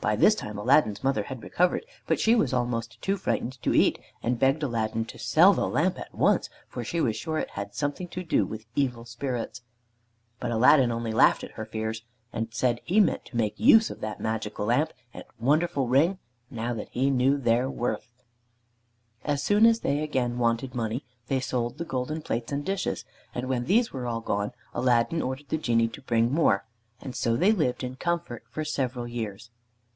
By 0.00 0.14
this 0.14 0.36
time 0.36 0.56
Aladdin's 0.56 1.02
mother 1.02 1.24
had 1.24 1.42
recovered, 1.42 1.84
but 2.06 2.20
she 2.20 2.36
was 2.36 2.52
almost 2.52 3.02
too 3.02 3.16
frightened 3.16 3.60
to 3.62 3.74
eat, 3.74 3.98
and 4.22 4.38
begged 4.38 4.62
Aladdin 4.62 5.04
to 5.06 5.18
sell 5.18 5.52
the 5.52 5.68
lamp 5.68 5.98
at 5.98 6.14
once, 6.14 6.48
for 6.68 6.84
she 6.84 7.00
was 7.00 7.16
sure 7.16 7.38
it 7.38 7.50
had 7.50 7.74
something 7.74 8.06
to 8.10 8.22
do 8.22 8.46
with 8.46 8.66
evil 8.76 9.04
spirits. 9.04 9.62
But 10.38 10.52
Aladdin 10.52 10.92
only 10.92 11.10
laughed 11.10 11.42
at 11.42 11.50
her 11.58 11.64
fears, 11.64 12.04
and 12.32 12.54
said 12.54 12.80
he 12.84 13.00
meant 13.00 13.24
to 13.24 13.36
make 13.36 13.58
use 13.58 13.90
of 13.90 14.00
the 14.00 14.14
magic 14.20 14.60
lamp 14.60 14.92
and 15.12 15.24
wonderful 15.40 15.88
ring, 15.88 16.20
now 16.52 16.72
that 16.72 16.90
he 16.92 17.10
knew 17.10 17.36
their 17.36 17.68
worth. 17.68 18.22
As 19.24 19.42
soon 19.42 19.66
as 19.66 19.80
they 19.80 20.02
again 20.04 20.38
wanted 20.38 20.72
money 20.72 21.04
they 21.26 21.40
sold 21.40 21.78
the 21.78 21.84
golden 21.84 22.22
plates 22.22 22.52
and 22.52 22.64
dishes, 22.64 23.04
and 23.34 23.48
when 23.48 23.64
these 23.64 23.92
were 23.92 24.06
all 24.06 24.20
gone 24.20 24.52
Aladdin 24.72 25.20
ordered 25.20 25.48
the 25.48 25.58
Genie 25.58 25.88
to 25.88 26.00
bring 26.00 26.30
more, 26.32 26.64
and 27.00 27.16
so 27.16 27.34
they 27.34 27.50
lived 27.50 27.82
in 27.82 27.96
comfort 27.96 28.44
for 28.48 28.64
several 28.64 29.08
years. 29.08 29.50